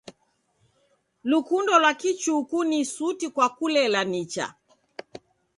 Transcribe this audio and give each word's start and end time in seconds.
Lukundo 1.29 1.73
lwa 1.81 1.93
kichuku 2.01 2.57
ni 2.69 2.79
suti 2.93 3.27
kwa 3.35 3.47
kulela 3.57 4.01
nicha. 4.11 4.45